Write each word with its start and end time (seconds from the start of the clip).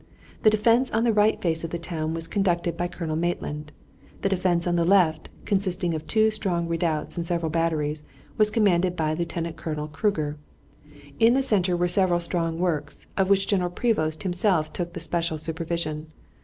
The 0.41 0.49
defense 0.49 0.89
on 0.89 1.03
the 1.03 1.13
right 1.13 1.39
face 1.39 1.63
of 1.63 1.69
the 1.69 1.77
town 1.77 2.15
was 2.15 2.25
conducted 2.25 2.75
by 2.75 2.87
Colonel 2.87 3.15
Maitland. 3.15 3.71
The 4.23 4.29
defense 4.29 4.65
on 4.65 4.75
the 4.75 4.83
left, 4.83 5.29
consisting 5.45 5.93
of 5.93 6.07
two 6.07 6.31
strong 6.31 6.67
redoubts 6.67 7.17
and 7.17 7.23
several 7.27 7.51
batteries, 7.51 8.03
was 8.35 8.49
commanded 8.49 8.95
by 8.95 9.13
Lieutenant 9.13 9.57
Colonel 9.57 9.87
Cruger. 9.87 10.37
In 11.19 11.35
the 11.35 11.43
center 11.43 11.77
were 11.77 11.87
several 11.87 12.19
strong 12.19 12.57
works, 12.57 13.05
of 13.15 13.29
which 13.29 13.45
General 13.45 13.69
Prevost 13.69 14.23
himself 14.23 14.73
took 14.73 14.93
the 14.93 14.99
special 14.99 15.37
supervision. 15.37 16.07